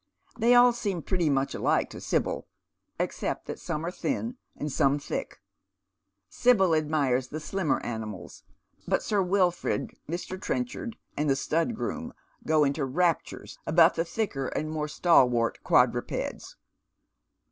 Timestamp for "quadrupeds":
15.63-16.55